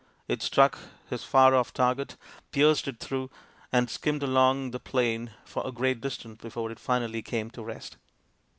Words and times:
It 0.27 0.41
struck 0.41 0.79
his 1.11 1.23
far 1.23 1.53
off 1.53 1.73
target, 1.75 2.15
pierced 2.51 2.87
it 2.87 2.99
through, 2.99 3.29
and 3.71 3.87
skimmed 3.87 4.23
along 4.23 4.71
the 4.71 4.79
plain 4.79 5.29
for 5.45 5.61
a 5.63 5.71
great 5.71 6.01
distance 6.01 6.39
before 6.41 6.71
it 6.71 6.79
finally 6.79 7.21
came 7.21 7.51
to 7.51 7.61
rest. 7.61 7.97